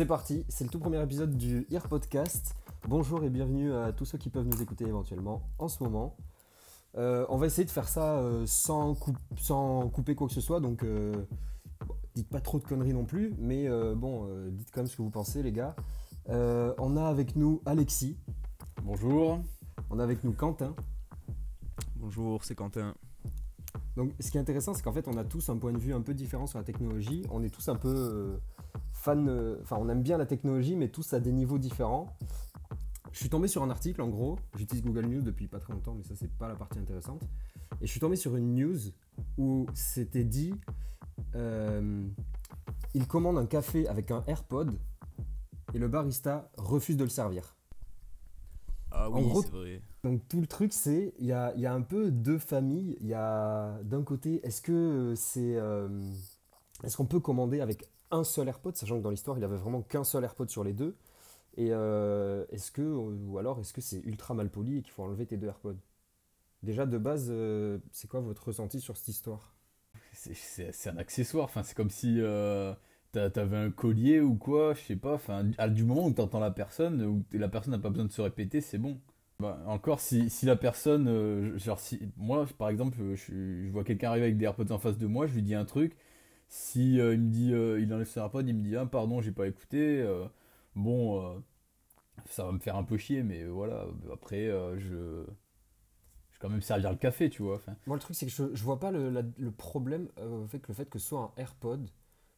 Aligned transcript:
C'est 0.00 0.06
parti, 0.06 0.46
c'est 0.48 0.64
le 0.64 0.70
tout 0.70 0.78
premier 0.78 1.02
épisode 1.02 1.36
du 1.36 1.66
Ear 1.70 1.86
Podcast. 1.86 2.54
Bonjour 2.88 3.22
et 3.22 3.28
bienvenue 3.28 3.74
à 3.74 3.92
tous 3.92 4.06
ceux 4.06 4.16
qui 4.16 4.30
peuvent 4.30 4.46
nous 4.46 4.62
écouter 4.62 4.86
éventuellement 4.86 5.42
en 5.58 5.68
ce 5.68 5.82
moment. 5.82 6.16
Euh, 6.96 7.26
on 7.28 7.36
va 7.36 7.44
essayer 7.44 7.66
de 7.66 7.70
faire 7.70 7.86
ça 7.86 8.16
euh, 8.16 8.44
sans, 8.46 8.94
coup- 8.94 9.12
sans 9.36 9.90
couper 9.90 10.14
quoi 10.14 10.26
que 10.26 10.32
ce 10.32 10.40
soit, 10.40 10.58
donc 10.60 10.84
euh, 10.84 11.12
bon, 11.86 11.94
dites 12.14 12.30
pas 12.30 12.40
trop 12.40 12.58
de 12.58 12.64
conneries 12.64 12.94
non 12.94 13.04
plus, 13.04 13.34
mais 13.38 13.68
euh, 13.68 13.94
bon, 13.94 14.26
euh, 14.26 14.48
dites 14.50 14.70
quand 14.72 14.80
même 14.80 14.86
ce 14.86 14.96
que 14.96 15.02
vous 15.02 15.10
pensez 15.10 15.42
les 15.42 15.52
gars. 15.52 15.76
Euh, 16.30 16.72
on 16.78 16.96
a 16.96 17.04
avec 17.04 17.36
nous 17.36 17.60
Alexis, 17.66 18.16
Bonjour. 18.82 19.38
on 19.90 19.98
a 19.98 20.02
avec 20.02 20.24
nous 20.24 20.32
Quentin. 20.32 20.74
Bonjour, 21.96 22.42
c'est 22.42 22.54
Quentin. 22.54 22.94
Donc 23.96 24.14
ce 24.18 24.30
qui 24.30 24.38
est 24.38 24.40
intéressant, 24.40 24.72
c'est 24.72 24.80
qu'en 24.80 24.94
fait 24.94 25.08
on 25.08 25.18
a 25.18 25.24
tous 25.24 25.50
un 25.50 25.58
point 25.58 25.74
de 25.74 25.78
vue 25.78 25.92
un 25.92 26.00
peu 26.00 26.14
différent 26.14 26.46
sur 26.46 26.58
la 26.58 26.64
technologie. 26.64 27.22
On 27.30 27.42
est 27.42 27.50
tous 27.50 27.68
un 27.68 27.76
peu 27.76 28.40
euh, 29.08 29.58
enfin 29.62 29.76
on 29.78 29.88
aime 29.88 30.02
bien 30.02 30.18
la 30.18 30.26
technologie, 30.26 30.76
mais 30.76 30.88
tous 30.88 31.12
à 31.12 31.20
des 31.20 31.32
niveaux 31.32 31.58
différents. 31.58 32.16
Je 33.12 33.18
suis 33.18 33.28
tombé 33.28 33.48
sur 33.48 33.62
un 33.62 33.70
article 33.70 34.02
en 34.02 34.08
gros, 34.08 34.38
j'utilise 34.56 34.84
Google 34.84 35.06
News 35.06 35.22
depuis 35.22 35.48
pas 35.48 35.58
très 35.58 35.72
longtemps, 35.72 35.94
mais 35.94 36.04
ça 36.04 36.14
c'est 36.14 36.30
pas 36.30 36.48
la 36.48 36.54
partie 36.54 36.78
intéressante. 36.78 37.22
Et 37.80 37.86
je 37.86 37.90
suis 37.90 38.00
tombé 38.00 38.16
sur 38.16 38.36
une 38.36 38.54
news 38.54 38.78
où 39.36 39.66
c'était 39.74 40.24
dit, 40.24 40.54
euh, 41.34 42.06
il 42.94 43.06
commande 43.06 43.38
un 43.38 43.46
café 43.46 43.88
avec 43.88 44.10
un 44.10 44.22
AirPod 44.26 44.78
et 45.74 45.78
le 45.78 45.88
barista 45.88 46.50
refuse 46.56 46.96
de 46.96 47.04
le 47.04 47.10
servir. 47.10 47.56
Ah 48.92 49.08
oui, 49.10 49.30
c'est 49.42 49.50
vrai. 49.50 49.82
Donc 50.02 50.26
tout 50.28 50.40
le 50.40 50.46
truc, 50.46 50.72
c'est 50.72 51.14
il 51.18 51.26
y 51.26 51.32
a, 51.32 51.54
y 51.56 51.66
a 51.66 51.72
un 51.72 51.82
peu 51.82 52.10
deux 52.10 52.38
familles. 52.38 52.96
Il 53.00 53.06
y 53.06 53.14
a 53.14 53.80
d'un 53.84 54.02
côté, 54.02 54.44
est-ce 54.44 54.62
que 54.62 55.14
c'est 55.16 55.56
euh, 55.56 55.88
est-ce 56.82 56.96
qu'on 56.96 57.06
peut 57.06 57.20
commander 57.20 57.60
avec 57.60 57.88
un 58.10 58.24
seul 58.24 58.48
AirPod, 58.48 58.76
sachant 58.76 58.98
que 58.98 59.02
dans 59.02 59.10
l'histoire 59.10 59.38
il 59.38 59.44
avait 59.44 59.56
vraiment 59.56 59.82
qu'un 59.82 60.04
seul 60.04 60.24
AirPod 60.24 60.50
sur 60.50 60.64
les 60.64 60.72
deux. 60.72 60.96
Et 61.56 61.68
euh, 61.72 62.46
est-ce 62.50 62.72
que 62.72 62.82
ou 62.82 63.38
alors 63.38 63.60
est-ce 63.60 63.72
que 63.74 63.80
c'est 63.82 64.00
ultra 64.00 64.34
mal 64.34 64.50
poli 64.50 64.78
et 64.78 64.82
qu'il 64.82 64.92
faut 64.92 65.04
enlever 65.04 65.26
tes 65.26 65.36
deux 65.38 65.48
AirPods? 65.48 65.78
Déjà 66.62 66.86
de 66.86 66.98
base, 66.98 67.28
euh, 67.30 67.78
c'est 67.92 68.08
quoi 68.08 68.20
votre 68.20 68.48
ressenti 68.48 68.80
sur 68.80 68.96
cette 68.96 69.08
histoire? 69.08 69.54
C'est- 70.12 70.88
un 70.88 70.96
accessoire. 70.96 71.44
Enfin, 71.44 71.62
c'est 71.62 71.74
comme 71.76 71.90
si 71.90 72.16
euh, 72.20 72.74
t'a- 73.12 73.30
t'avais 73.30 73.56
un 73.56 73.70
collier 73.70 74.20
ou 74.20 74.34
quoi, 74.34 74.74
je 74.74 74.80
sais 74.80 74.96
pas. 74.96 75.14
Enfin, 75.14 75.44
du 75.68 75.84
moment 75.84 76.06
où 76.06 76.12
t'entends 76.12 76.40
la 76.40 76.50
personne, 76.50 77.02
où 77.04 77.24
la 77.32 77.48
personne 77.48 77.72
n'a 77.72 77.78
pas 77.78 77.90
besoin 77.90 78.04
de 78.06 78.12
se 78.12 78.20
répéter, 78.20 78.60
c'est 78.60 78.78
bon. 78.78 79.00
Bah, 79.40 79.58
encore 79.66 80.00
si, 80.00 80.28
si 80.28 80.44
la 80.46 80.56
personne, 80.56 81.08
euh, 81.08 81.56
genre 81.58 81.80
si 81.80 81.98
moi 82.18 82.46
par 82.58 82.68
exemple, 82.68 82.98
je, 83.14 83.64
je 83.64 83.70
vois 83.70 83.84
quelqu'un 83.84 84.10
arriver 84.10 84.26
avec 84.26 84.36
des 84.36 84.44
AirPods 84.44 84.70
en 84.72 84.78
face 84.78 84.98
de 84.98 85.06
moi, 85.06 85.26
je 85.26 85.34
lui 85.34 85.42
dis 85.42 85.54
un 85.54 85.64
truc. 85.64 85.96
Si 86.50 87.00
euh, 87.00 87.14
il 87.14 87.20
me 87.20 87.30
dit, 87.30 87.52
euh, 87.54 87.80
il 87.80 87.94
enlève 87.94 88.08
ses 88.08 88.18
AirPods, 88.18 88.42
il 88.42 88.56
me 88.56 88.62
dit 88.62 88.76
ah 88.76 88.84
pardon, 88.84 89.20
j'ai 89.20 89.30
pas 89.30 89.46
écouté. 89.46 90.00
euh, 90.02 90.26
bon, 90.74 91.40
ça 92.26 92.44
va 92.44 92.50
me 92.50 92.58
faire 92.58 92.76
un 92.76 92.82
peu 92.82 92.98
chier, 92.98 93.22
mais 93.22 93.44
voilà. 93.44 93.86
Après, 94.12 94.48
je, 94.76 94.96
vais 94.96 96.38
quand 96.40 96.48
même 96.48 96.60
servir 96.60 96.90
le 96.90 96.96
café, 96.96 97.30
tu 97.30 97.42
vois. 97.42 97.60
Moi, 97.86 97.96
le 97.96 98.00
truc, 98.00 98.16
c'est 98.16 98.26
que 98.26 98.32
je, 98.32 98.52
je 98.52 98.64
vois 98.64 98.80
pas 98.80 98.90
le, 98.90 99.50
problème 99.52 100.08
avec 100.16 100.66
le 100.66 100.74
fait 100.74 100.86
que 100.86 100.98
ce 100.98 101.06
soit 101.06 101.20
un 101.20 101.40
AirPod. 101.40 101.88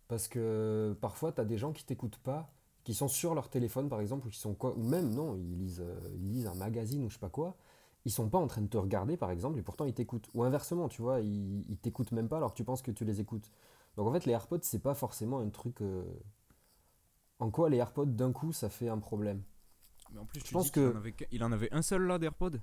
Parce 0.08 0.28
que 0.28 0.94
parfois, 1.00 1.32
tu 1.32 1.40
as 1.40 1.46
des 1.46 1.56
gens 1.56 1.72
qui 1.72 1.86
t'écoutent 1.86 2.18
pas, 2.18 2.52
qui 2.84 2.92
sont 2.92 3.08
sur 3.08 3.34
leur 3.34 3.48
téléphone, 3.48 3.88
par 3.88 4.02
exemple, 4.02 4.26
ou 4.26 4.30
qui 4.30 4.38
sont 4.38 4.52
quoi, 4.52 4.76
ou 4.76 4.82
même, 4.82 5.08
non, 5.14 5.36
ils 5.36 5.56
lisent, 5.56 5.84
ils 6.16 6.28
lisent 6.28 6.46
un 6.48 6.54
magazine 6.54 7.02
ou 7.02 7.08
je 7.08 7.14
sais 7.14 7.20
pas 7.20 7.30
quoi. 7.30 7.56
Ils 8.04 8.12
sont 8.12 8.28
pas 8.28 8.38
en 8.38 8.46
train 8.46 8.60
de 8.60 8.66
te 8.66 8.76
regarder, 8.76 9.16
par 9.16 9.30
exemple, 9.30 9.58
et 9.58 9.62
pourtant 9.62 9.86
ils 9.86 9.94
t'écoutent. 9.94 10.28
Ou 10.34 10.42
inversement, 10.42 10.88
tu 10.88 11.00
vois, 11.00 11.20
ils, 11.20 11.64
ils 11.70 11.78
t'écoutent 11.78 12.12
même 12.12 12.28
pas 12.28 12.36
alors 12.36 12.52
que 12.52 12.58
tu 12.58 12.64
penses 12.64 12.82
que 12.82 12.90
tu 12.90 13.06
les 13.06 13.20
écoutes. 13.20 13.50
Donc 13.96 14.06
en 14.08 14.12
fait, 14.12 14.24
les 14.26 14.32
AirPods, 14.32 14.60
c'est 14.62 14.82
pas 14.82 14.94
forcément 14.94 15.40
un 15.40 15.50
truc. 15.50 15.80
euh, 15.82 16.02
En 17.38 17.50
quoi 17.50 17.68
les 17.70 17.78
AirPods, 17.78 18.06
d'un 18.06 18.32
coup, 18.32 18.52
ça 18.52 18.68
fait 18.70 18.88
un 18.88 18.98
problème 18.98 19.42
Mais 20.12 20.20
en 20.20 20.24
plus, 20.26 20.40
Je 20.40 20.44
tu 20.44 20.52
pense 20.52 20.64
dis 20.66 20.70
qu'il 20.72 20.82
que- 20.82 20.92
en 20.92 20.96
avait 20.96 21.14
il 21.30 21.44
en 21.44 21.52
avait 21.52 21.72
un 21.72 21.82
seul 21.82 22.02
là 22.06 22.18
d'AirPod. 22.18 22.60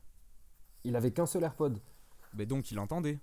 Il 0.84 0.96
avait 0.96 1.12
qu'un 1.12 1.26
seul 1.26 1.44
AirPod. 1.44 1.80
Mais 2.34 2.46
donc 2.46 2.72
il 2.72 2.80
entendait. 2.80 3.20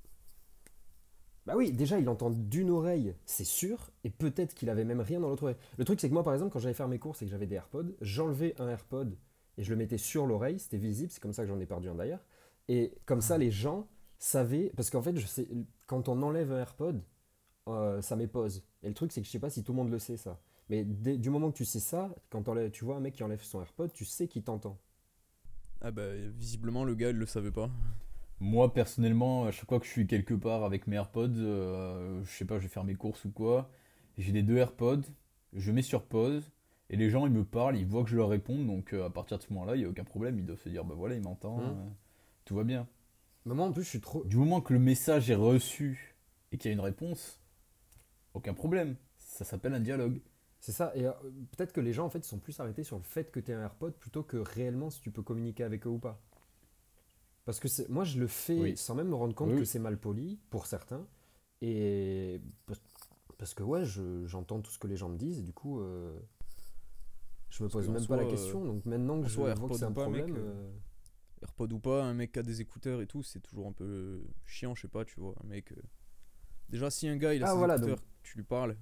Bah 1.47 1.55
oui, 1.57 1.71
déjà 1.71 1.99
il 2.01 2.09
entend 2.09 2.31
d'une 2.31 2.71
oreille, 2.71 3.15
c'est 3.25 3.45
sûr, 3.45 3.91
et 4.03 4.11
peut-être 4.11 4.53
qu'il 4.55 4.69
avait 4.69 4.85
même 4.85 5.01
rien 5.01 5.21
dans 5.21 5.29
l'autre 5.29 5.45
oreille. 5.45 5.57
Le 5.79 5.85
truc 5.85 6.01
c'est 6.01 6.09
que 6.09 6.13
moi 6.15 6.25
par 6.25 6.35
exemple 6.35 6.53
quand 6.53 6.59
j'allais 6.59 6.75
faire 6.75 6.89
mes 6.89 6.99
courses 6.99 7.23
et 7.23 7.25
que 7.27 7.31
j'avais 7.31 7.47
des 7.47 7.55
AirPods, 7.55 7.93
j'enlevais 8.01 8.61
un 8.61 8.69
AirPod 8.69 9.17
et 9.57 9.63
je 9.63 9.71
le 9.71 9.77
mettais 9.77 9.97
sur 9.97 10.27
l'oreille, 10.27 10.59
c'était 10.59 10.77
visible, 10.77 11.11
c'est 11.13 11.21
comme 11.23 11.33
ça 11.33 11.43
que 11.45 11.49
j'en 11.49 11.61
ai 11.61 11.67
perdu 11.67 11.89
un 11.89 11.95
d'ailleurs. 11.95 12.25
Et 12.69 12.99
comme 13.07 13.21
ça 13.21 13.39
les 13.39 13.53
gens 13.53 13.87
savaient, 14.19 14.73
parce 14.77 14.91
qu'en 14.91 15.03
fait 15.03 15.17
je 15.17 15.27
sais, 15.27 15.49
quand 15.87 16.09
on 16.09 16.21
enlève 16.23 16.51
un 16.51 16.59
AirPod, 16.59 17.01
euh, 17.69 18.01
ça 18.03 18.17
met 18.17 18.27
pause. 18.27 18.65
Et 18.83 18.89
le 18.89 18.95
truc 18.95 19.13
c'est 19.13 19.21
que 19.21 19.27
je 19.27 19.33
sais 19.33 19.39
pas 19.39 19.51
si 19.51 19.63
tout 19.63 19.73
le 19.73 19.77
monde 19.77 19.91
le 19.91 19.99
sait 19.99 20.17
ça. 20.17 20.39
Mais 20.69 20.85
dès- 20.85 21.17
du 21.17 21.31
moment 21.31 21.51
que 21.51 21.57
tu 21.57 21.65
sais 21.65 21.81
ça, 21.81 22.15
quand 22.31 22.43
tu 22.73 22.85
vois 22.85 22.97
un 22.97 23.01
mec 23.01 23.15
qui 23.15 23.23
enlève 23.23 23.43
son 23.43 23.61
AirPod, 23.61 23.93
tu 23.93 24.05
sais 24.05 24.27
qu'il 24.29 24.43
t'entend. 24.43 24.79
Ah 25.81 25.91
bah 25.91 26.15
visiblement 26.37 26.85
le 26.85 26.95
gars 26.95 27.11
il 27.11 27.17
le 27.17 27.27
savait 27.27 27.51
pas. 27.51 27.71
Moi, 28.39 28.75
personnellement, 28.75 29.47
à 29.47 29.51
chaque 29.51 29.69
fois 29.69 29.81
que 29.81 29.87
je 29.87 29.91
suis 29.91 30.07
quelque 30.07 30.35
part 30.35 30.63
avec 30.63 30.87
mes 30.87 30.97
AirPods, 30.97 31.39
euh, 31.39 32.23
je 32.23 32.31
sais 32.31 32.45
pas, 32.45 32.59
je 32.59 32.65
vais 32.65 32.69
faire 32.69 32.85
mes 32.85 32.95
courses 32.95 33.25
ou 33.25 33.31
quoi, 33.31 33.71
j'ai 34.19 34.31
les 34.31 34.43
deux 34.43 34.59
AirPods, 34.59 35.01
je 35.55 35.73
mets 35.73 35.81
sur 35.81 36.03
pause, 36.05 36.51
et 36.91 36.97
les 36.97 37.09
gens, 37.09 37.25
ils 37.27 37.33
me 37.33 37.45
parlent, 37.45 37.79
ils 37.79 37.87
voient 37.87 38.05
que 38.05 38.11
je 38.11 38.17
leur 38.17 38.29
réponds, 38.29 38.63
donc 38.63 38.93
euh, 38.93 39.07
à 39.07 39.11
partir 39.11 39.39
de 39.39 39.43
ce 39.43 39.51
moment-là, 39.55 39.75
il 39.77 39.79
n'y 39.79 39.85
a 39.87 39.89
aucun 39.89 40.05
problème, 40.05 40.39
ils 40.39 40.45
doivent 40.45 40.61
se 40.61 40.69
dire, 40.69 40.85
bah 40.85 40.95
voilà, 40.95 41.15
il 41.15 41.23
m'entend, 41.23 41.61
euh, 41.61 41.73
tout 42.45 42.55
va 42.55 42.65
bien. 42.65 42.87
Mais 43.47 43.55
moi 43.55 43.65
en 43.67 43.73
plus 43.73 43.85
je 43.85 43.89
suis 43.89 44.01
trop... 44.03 44.23
Du 44.25 44.37
moment 44.37 44.61
que 44.61 44.75
le 44.75 44.81
message 44.81 45.31
est 45.31 45.35
reçu 45.35 46.15
et 46.53 46.59
qu'il 46.59 46.69
y 46.71 46.73
a 46.73 46.75
une 46.75 46.81
réponse, 46.81 47.41
aucun 48.37 48.55
problème. 48.55 48.97
Ça 49.19 49.45
s'appelle 49.45 49.75
un 49.75 49.81
dialogue. 49.81 50.21
C'est 50.61 50.73
ça, 50.73 50.91
et 50.97 51.07
euh, 51.07 51.13
peut-être 51.57 51.73
que 51.73 51.81
les 51.81 51.93
gens 51.93 52.07
en 52.07 52.11
fait 52.11 52.25
sont 52.25 52.39
plus 52.39 52.59
arrêtés 52.61 52.83
sur 52.83 52.97
le 52.97 53.03
fait 53.03 53.31
que 53.31 53.39
tu 53.41 53.53
un 53.53 53.61
AirPod 53.63 53.95
plutôt 53.95 54.23
que 54.23 54.37
réellement 54.39 54.91
si 54.91 55.01
tu 55.01 55.11
peux 55.11 55.23
communiquer 55.23 55.63
avec 55.65 55.87
eux 55.87 55.91
ou 55.91 55.99
pas. 55.99 56.21
Parce 57.45 57.61
que 57.61 57.69
moi 57.91 58.05
je 58.05 58.19
le 58.19 58.27
fais 58.27 58.59
Oui. 58.61 58.77
sans 58.77 58.95
même 58.95 59.09
me 59.09 59.15
rendre 59.15 59.35
compte 59.35 59.51
Oui, 59.53 59.59
que 59.59 59.65
c'est 59.65 59.79
mal 59.79 59.99
poli 59.99 60.41
pour 60.51 60.67
certains, 60.67 61.07
et 61.61 62.41
parce- 63.39 63.55
que 63.55 63.63
ouais, 63.63 63.85
je- 63.85 64.27
j'entends 64.27 64.61
tout 64.61 64.71
ce 64.73 64.79
que 64.79 64.87
les 64.89 64.97
gens 64.97 65.09
me 65.11 65.19
disent, 65.19 65.39
et 65.39 65.43
du 65.43 65.53
coup 65.53 65.79
euh, 65.81 66.19
je 67.51 67.63
me 67.63 67.69
pose 67.69 67.89
même 67.89 68.05
pas 68.07 68.17
la 68.17 68.25
euh, 68.25 68.31
question, 68.31 68.65
donc 68.65 68.85
maintenant 68.87 69.21
que 69.21 69.29
je 69.29 69.37
vois 69.37 69.51
AirPod 69.51 69.71
que 69.71 69.77
c'est 69.77 69.85
un 69.85 69.93
pas, 69.93 70.09
mec, 70.09 70.25
problème. 70.25 70.43
euh, 70.45 70.51
euh, 70.53 70.73
AirPod 71.43 71.73
ou 71.73 71.79
pas, 71.79 72.03
un 72.03 72.15
mec 72.15 72.33
qui 72.33 72.39
a 72.41 72.43
des 72.43 72.61
écouteurs 72.61 73.01
et 73.03 73.07
tout, 73.07 73.23
c'est 73.23 73.41
toujours 73.41 73.69
un 73.69 73.73
peu 73.73 74.25
chiant, 74.47 74.75
je 74.75 74.83
sais 74.83 74.89
pas, 74.89 75.05
tu 75.05 75.21
vois. 75.21 75.35
Un 75.45 75.47
mec. 75.47 75.73
Euh, 76.69 76.71
Déjà, 76.73 76.91
si 76.91 77.09
un 77.09 77.17
gars 77.17 77.35
il 77.35 77.43
a 77.43 77.47
Ah, 77.49 77.53
ses 77.53 77.57
voilà, 77.59 77.77
écouteurs, 77.77 77.99
tu 78.23 78.37
lui 78.37 78.45
parles, 78.45 78.77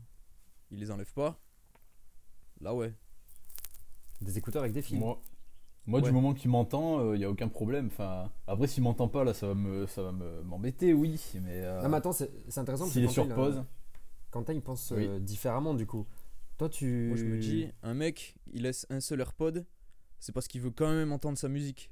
il 0.71 0.79
les 0.81 0.91
enlève 0.91 1.13
pas. 1.13 1.39
Là 2.61 2.75
ouais. 2.75 2.95
des 4.21 4.39
écouteurs 4.39 4.63
avec 4.63 4.73
des 4.73 4.83
fils. 4.83 4.99
Moi, 4.99 5.21
moi 5.87 6.01
Ouais. 6.01 6.07
du 6.07 6.13
moment 6.13 6.33
qu'il 6.35 6.51
m'entend, 6.51 7.13
il 7.13 7.19
n'y 7.19 7.25
a 7.25 7.31
aucun 7.31 7.49
problème. 7.49 7.89
Enfin, 7.89 8.31
après, 8.47 8.67
s'il 8.67 8.83
m'entend 8.83 9.09
pas, 9.09 9.23
là, 9.25 9.35
ça 9.35 9.49
va 9.49 9.55
me, 9.55 9.87
ça 9.87 10.03
va 10.03 10.13
me- 10.13 10.43
m'embêter, 10.43 10.95
oui, 10.95 11.21
mais 11.43 11.63
euh, 11.63 11.83
Non 11.83 11.89
mais 11.91 11.97
attends, 11.99 12.13
c'est 12.13 12.31
c'est 12.49 12.61
intéressant 12.61 12.87
s'il 12.87 13.05
que 13.05 13.11
est 13.11 13.13
sur 13.13 13.31
a- 13.31 13.35
pause, 13.35 13.65
Quentin 14.31 14.55
il 14.55 14.63
pense 14.63 14.93
Oui. 14.97 15.07
euh, 15.07 15.19
différemment 15.21 15.75
du 15.75 15.87
coup. 15.87 16.07
Toi 16.57 16.69
tu... 16.69 17.09
Moi 17.09 17.17
je 17.17 17.25
me 17.25 17.39
dis, 17.39 17.69
un 17.83 17.95
mec 17.95 18.37
il 18.53 18.63
laisse 18.63 18.87
un 18.89 19.01
seul 19.01 19.21
AirPod, 19.21 19.67
c'est 20.21 20.33
parce 20.33 20.47
qu'il 20.49 20.61
veut 20.61 20.71
quand 20.71 20.89
même 20.91 21.13
entendre 21.13 21.37
sa 21.37 21.49
musique. 21.49 21.91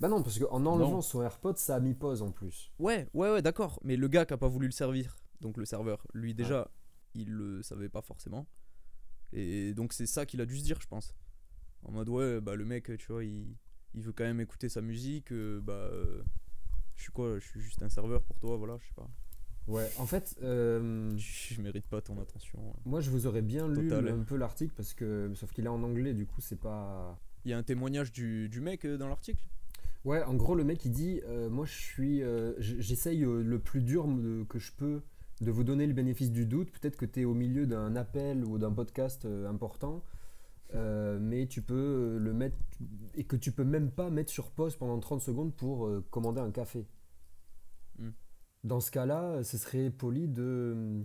Bah 0.00 0.08
non, 0.08 0.22
parce 0.22 0.38
qu'en 0.38 0.64
enlevant 0.66 0.90
Non. 0.90 1.00
son 1.00 1.22
AirPod, 1.22 1.56
ça 1.56 1.76
a 1.76 1.80
mis 1.80 1.94
pause 1.94 2.20
en 2.22 2.30
plus. 2.30 2.70
Ouais, 2.78 3.08
ouais, 3.14 3.30
ouais, 3.32 3.42
d'accord. 3.42 3.80
Mais 3.82 3.96
le 3.96 4.08
gars 4.08 4.26
qui 4.26 4.34
a 4.34 4.36
pas 4.36 4.48
voulu 4.48 4.66
le 4.66 4.72
servir, 4.72 5.16
donc 5.40 5.56
le 5.56 5.64
serveur, 5.64 6.06
lui 6.12 6.34
déjà, 6.34 6.70
il 7.14 7.30
le 7.32 7.62
savait 7.62 7.88
pas 7.88 8.02
forcément. 8.02 8.46
Et 9.32 9.72
donc 9.74 9.92
c'est 9.92 10.06
ça 10.06 10.26
qu'il 10.26 10.40
a 10.40 10.46
dû 10.46 10.56
se 10.58 10.64
dire, 10.64 10.78
je 10.80 10.86
pense. 10.86 11.14
En 11.82 11.92
mode, 11.92 12.08
ouais, 12.08 12.40
bah 12.40 12.56
le 12.56 12.64
mec, 12.64 12.90
tu 12.98 13.12
vois, 13.12 13.24
il, 13.24 13.56
il 13.94 14.02
veut 14.02 14.12
quand 14.12 14.24
même 14.24 14.40
écouter 14.40 14.68
sa 14.68 14.80
musique, 14.82 15.32
euh, 15.32 15.60
bah. 15.60 15.72
euh, 15.72 16.22
je 16.94 17.02
suis 17.02 17.12
quoi 17.12 17.38
Je 17.38 17.46
suis 17.46 17.60
juste 17.60 17.82
un 17.82 17.88
serveur 17.88 18.22
pour 18.22 18.38
toi, 18.38 18.56
voilà, 18.56 18.76
je 18.80 18.86
sais 18.88 18.94
pas. 18.94 19.08
Ouais, 19.66 19.90
en 19.98 20.06
fait... 20.06 20.36
euh, 20.42 21.16
Je 21.16 21.60
mérite 21.60 21.86
pas 21.88 22.00
ton 22.00 22.20
attention. 22.20 22.58
Moi, 22.84 23.00
je 23.00 23.10
vous 23.10 23.26
aurais 23.26 23.42
bien 23.42 23.66
lu 23.68 23.92
un 23.92 24.22
peu 24.24 24.36
l'article 24.36 24.74
parce 24.76 24.94
que, 24.94 25.32
sauf 25.34 25.52
qu'il 25.52 25.64
est 25.64 25.68
en 25.68 25.82
anglais, 25.82 26.14
du 26.14 26.26
coup, 26.26 26.40
c'est 26.40 26.60
pas. 26.60 27.18
Il 27.44 27.50
y 27.50 27.54
a 27.54 27.58
un 27.58 27.62
témoignage 27.62 28.12
du, 28.12 28.48
du 28.48 28.60
mec 28.60 28.84
euh, 28.84 28.96
dans 28.96 29.08
l'article? 29.08 29.44
Ouais, 30.06 30.22
en 30.22 30.34
gros, 30.34 30.54
le 30.54 30.62
mec 30.62 30.84
il 30.84 30.92
dit, 30.92 31.20
euh, 31.24 31.50
moi, 31.50 31.64
je 31.66 31.74
suis, 31.74 32.22
euh, 32.22 32.54
j'essaye 32.60 33.24
euh, 33.24 33.42
le 33.42 33.58
plus 33.58 33.82
dur 33.82 34.06
de- 34.06 34.44
que 34.44 34.60
je 34.60 34.70
peux 34.70 35.02
de 35.40 35.50
vous 35.50 35.64
donner 35.64 35.84
le 35.84 35.94
bénéfice 35.94 36.30
du 36.30 36.46
doute. 36.46 36.70
Peut-être 36.70 36.96
que 36.96 37.04
tu 37.06 37.22
es 37.22 37.24
au 37.24 37.34
milieu 37.34 37.66
d'un 37.66 37.96
appel 37.96 38.44
ou 38.44 38.56
d'un 38.56 38.70
podcast 38.72 39.26
important, 39.46 40.04
mais 40.72 41.46
tu 41.48 41.60
peux 41.60 42.18
le 42.18 42.32
mettre 42.32 42.56
et 43.14 43.24
que 43.24 43.36
tu 43.36 43.50
peux 43.52 43.64
même 43.64 43.90
pas 43.90 44.08
mettre 44.08 44.30
sur 44.30 44.50
pause 44.52 44.76
pendant 44.76 44.98
30 45.00 45.20
secondes 45.20 45.52
pour 45.54 45.90
commander 46.10 46.40
un 46.40 46.52
café. 46.52 46.86
Hmm. 47.98 48.10
Dans 48.64 48.80
ce 48.80 48.90
cas-là, 48.92 49.42
ce 49.42 49.58
serait 49.58 49.90
poli 49.90 50.28
de 50.28 51.04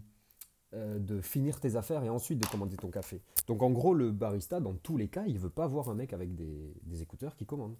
de 0.74 1.20
finir 1.20 1.60
tes 1.60 1.76
affaires 1.76 2.04
et 2.06 2.10
ensuite 2.10 2.40
de 2.40 2.48
commander 2.48 2.78
ton 2.78 2.90
café. 2.90 3.22
Donc 3.48 3.62
en 3.64 3.72
gros, 3.72 3.94
le 3.94 4.12
barista, 4.12 4.62
dans 4.62 4.76
tous 4.76 4.96
les 4.96 5.10
cas, 5.10 5.26
il 5.28 5.38
veut 5.40 5.50
pas 5.50 5.68
voir 5.68 5.90
un 5.90 5.96
mec 5.96 6.14
avec 6.14 6.36
des, 6.36 6.74
des 6.84 7.02
écouteurs 7.02 7.36
qui 7.36 7.46
commande. 7.46 7.76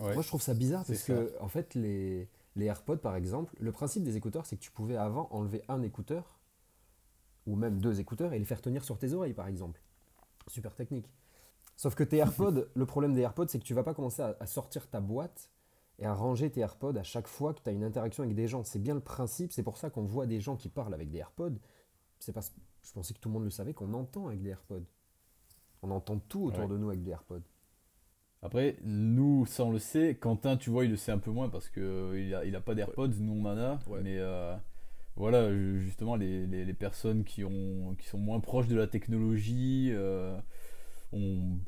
Ouais. 0.00 0.14
Moi, 0.14 0.22
je 0.22 0.28
trouve 0.28 0.42
ça 0.42 0.54
bizarre 0.54 0.84
parce 0.86 1.02
que, 1.02 1.34
en 1.40 1.48
fait, 1.48 1.74
les, 1.74 2.28
les 2.56 2.66
AirPods, 2.66 2.98
par 2.98 3.16
exemple, 3.16 3.54
le 3.60 3.72
principe 3.72 4.02
des 4.04 4.16
écouteurs, 4.16 4.46
c'est 4.46 4.56
que 4.56 4.62
tu 4.62 4.70
pouvais 4.70 4.96
avant 4.96 5.28
enlever 5.30 5.62
un 5.68 5.82
écouteur 5.82 6.38
ou 7.46 7.56
même 7.56 7.78
deux 7.80 8.00
écouteurs 8.00 8.32
et 8.32 8.38
les 8.38 8.44
faire 8.44 8.62
tenir 8.62 8.84
sur 8.84 8.98
tes 8.98 9.12
oreilles, 9.12 9.34
par 9.34 9.48
exemple. 9.48 9.80
super 10.48 10.74
technique. 10.74 11.10
Sauf 11.76 11.94
que 11.94 12.04
tes 12.04 12.18
AirPods, 12.18 12.66
le 12.74 12.86
problème 12.86 13.14
des 13.14 13.20
AirPods, 13.22 13.48
c'est 13.48 13.58
que 13.58 13.64
tu 13.64 13.74
vas 13.74 13.82
pas 13.82 13.94
commencer 13.94 14.22
à, 14.22 14.36
à 14.40 14.46
sortir 14.46 14.88
ta 14.88 15.00
boîte 15.00 15.50
et 15.98 16.06
à 16.06 16.14
ranger 16.14 16.50
tes 16.50 16.60
AirPods 16.60 16.96
à 16.96 17.02
chaque 17.02 17.26
fois 17.28 17.52
que 17.54 17.60
tu 17.62 17.68
as 17.68 17.72
une 17.72 17.84
interaction 17.84 18.22
avec 18.22 18.34
des 18.34 18.46
gens. 18.48 18.64
C'est 18.64 18.78
bien 18.78 18.94
le 18.94 19.00
principe, 19.00 19.52
c'est 19.52 19.62
pour 19.62 19.76
ça 19.76 19.90
qu'on 19.90 20.04
voit 20.04 20.26
des 20.26 20.40
gens 20.40 20.56
qui 20.56 20.68
parlent 20.68 20.94
avec 20.94 21.10
des 21.10 21.18
AirPods. 21.18 21.56
C'est 22.18 22.32
parce 22.32 22.52
je 22.82 22.92
pensais 22.92 23.14
que 23.14 23.18
tout 23.18 23.28
le 23.28 23.32
monde 23.34 23.44
le 23.44 23.50
savait 23.50 23.74
qu'on 23.74 23.92
entend 23.94 24.26
avec 24.28 24.42
des 24.42 24.50
AirPods. 24.50 24.84
On 25.82 25.90
entend 25.90 26.18
tout 26.18 26.44
autour 26.46 26.60
Ouais. 26.64 26.68
de 26.68 26.76
nous 26.78 26.88
avec 26.90 27.02
des 27.02 27.10
AirPods. 27.10 27.42
Après, 28.44 28.76
nous, 28.84 29.46
ça 29.46 29.64
on 29.64 29.72
le 29.72 29.78
sait. 29.80 30.14
Quentin, 30.16 30.56
tu 30.56 30.70
vois, 30.70 30.84
il 30.84 30.90
le 30.92 30.96
sait 30.96 31.12
un 31.12 31.18
peu 31.18 31.32
moins 31.32 31.48
parce 31.48 31.68
que 31.70 31.80
euh, 31.80 32.20
il 32.20 32.34
a, 32.34 32.44
il 32.44 32.54
a 32.54 32.60
pas 32.60 32.74
d'AirPods, 32.76 33.08
nous 33.20 33.32
on 33.32 33.44
en 33.46 33.58
a. 33.58 33.80
Ouais. 33.88 34.00
Mais 34.02 34.18
euh, 34.18 34.54
voilà, 35.16 35.50
ju- 35.52 35.80
justement, 35.82 36.16
les, 36.16 36.46
les, 36.46 36.64
les 36.66 36.74
personnes 36.74 37.24
qui, 37.24 37.44
ont, 37.44 37.96
qui 37.98 38.06
sont 38.08 38.18
moins 38.18 38.40
proches 38.40 38.68
de 38.68 38.76
la 38.76 38.86
technologie 38.86 39.88
euh, 39.92 40.38
on 41.12 41.58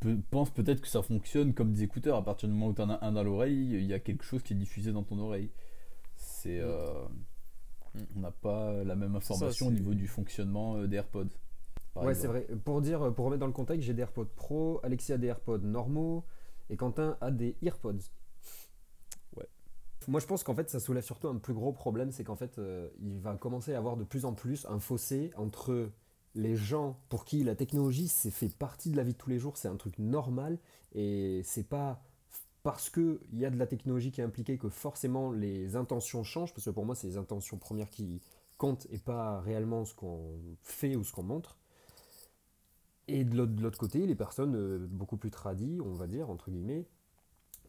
peut- 0.00 0.18
pensent 0.30 0.50
peut-être 0.52 0.80
que 0.80 0.88
ça 0.88 1.02
fonctionne 1.02 1.54
comme 1.54 1.72
des 1.72 1.82
écouteurs. 1.82 2.16
À 2.16 2.24
partir 2.24 2.48
du 2.48 2.54
moment 2.54 2.68
où 2.68 2.74
tu 2.74 2.82
en 2.82 2.90
as 2.90 3.04
un 3.04 3.12
dans 3.12 3.22
l'oreille, 3.24 3.74
il 3.74 3.84
y 3.86 3.94
a 3.94 3.98
quelque 4.00 4.24
chose 4.24 4.42
qui 4.42 4.54
est 4.54 4.56
diffusé 4.56 4.92
dans 4.92 5.02
ton 5.04 5.18
oreille. 5.18 5.50
C'est. 6.16 6.60
euh, 6.60 6.92
Mm. 7.94 8.00
on 8.16 8.20
n'a 8.20 8.30
pas 8.30 8.84
la 8.84 8.94
même 8.94 9.18
ça, 9.20 9.34
information 9.34 9.68
au 9.68 9.70
niveau 9.70 9.94
du 9.94 10.06
fonctionnement 10.06 10.76
euh, 10.76 10.86
des 10.86 10.96
AirPods. 10.96 11.28
par 11.28 11.45
ouais, 11.96 12.14
c'est 12.14 12.26
vrai. 12.26 12.46
Pour 12.64 12.80
dire, 12.80 13.12
pour 13.14 13.26
remettre 13.26 13.40
dans 13.40 13.46
le 13.46 13.52
contexte, 13.52 13.86
j'ai 13.86 13.94
des 13.94 14.02
AirPods 14.02 14.30
Pro, 14.36 14.80
Alexis 14.82 15.12
a 15.12 15.18
des 15.18 15.28
AirPods 15.28 15.58
normaux 15.58 16.24
et 16.70 16.76
Quentin 16.76 17.16
a 17.20 17.30
des 17.30 17.56
EarPods. 17.62 17.98
Ouais. 19.36 19.46
Moi, 20.08 20.20
je 20.20 20.26
pense 20.26 20.42
qu'en 20.42 20.54
fait, 20.54 20.70
ça 20.70 20.80
soulève 20.80 21.04
surtout 21.04 21.28
un 21.28 21.36
plus 21.36 21.54
gros 21.54 21.72
problème, 21.72 22.10
c'est 22.10 22.24
qu'en 22.24 22.36
fait, 22.36 22.58
euh, 22.58 22.88
il 23.00 23.18
va 23.18 23.36
commencer 23.36 23.74
à 23.74 23.78
avoir 23.78 23.96
de 23.96 24.04
plus 24.04 24.24
en 24.24 24.34
plus 24.34 24.66
un 24.66 24.78
fossé 24.78 25.32
entre 25.36 25.90
les 26.34 26.54
gens 26.54 27.00
pour 27.08 27.24
qui 27.24 27.42
la 27.42 27.54
technologie, 27.54 28.08
c'est 28.08 28.30
fait 28.30 28.54
partie 28.54 28.90
de 28.90 28.96
la 28.96 29.02
vie 29.02 29.14
de 29.14 29.18
tous 29.18 29.30
les 29.30 29.38
jours, 29.38 29.56
c'est 29.56 29.68
un 29.68 29.76
truc 29.76 29.98
normal 29.98 30.58
et 30.94 31.40
c'est 31.44 31.66
pas 31.66 32.02
parce 32.62 32.90
qu'il 32.90 33.18
y 33.32 33.44
a 33.44 33.50
de 33.50 33.56
la 33.56 33.66
technologie 33.66 34.10
qui 34.10 34.20
est 34.20 34.24
impliquée 34.24 34.58
que 34.58 34.68
forcément 34.68 35.30
les 35.30 35.76
intentions 35.76 36.24
changent, 36.24 36.52
parce 36.52 36.64
que 36.64 36.70
pour 36.70 36.84
moi, 36.84 36.96
c'est 36.96 37.06
les 37.06 37.16
intentions 37.16 37.58
premières 37.58 37.90
qui 37.90 38.20
comptent 38.58 38.86
et 38.90 38.98
pas 38.98 39.40
réellement 39.40 39.84
ce 39.84 39.94
qu'on 39.94 40.36
fait 40.62 40.96
ou 40.96 41.04
ce 41.04 41.12
qu'on 41.12 41.22
montre. 41.22 41.56
Et 43.08 43.24
de 43.24 43.36
l'autre 43.62 43.78
côté, 43.78 44.04
les 44.06 44.16
personnes 44.16 44.56
euh, 44.56 44.86
beaucoup 44.90 45.16
plus 45.16 45.30
tradies, 45.30 45.80
on 45.80 45.92
va 45.94 46.06
dire, 46.06 46.28
entre 46.28 46.50
guillemets, 46.50 46.86